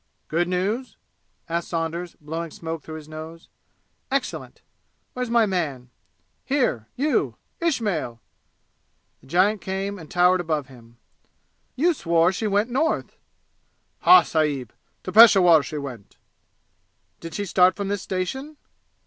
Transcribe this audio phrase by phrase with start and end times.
[0.29, 0.97] "Good news?"
[1.47, 3.49] asked Saunders, blowing smoke through his nose.
[4.09, 4.63] "Excellent.
[5.13, 5.91] Where's my man?
[6.43, 8.19] Here you Ismail!"
[9.19, 10.97] The giant came and towered above him.
[11.75, 13.15] "You swore she went North!"
[13.99, 14.73] "Ha, sahib!
[15.03, 16.17] To Peshawur she went!"
[17.19, 18.57] "Did she start from this station?"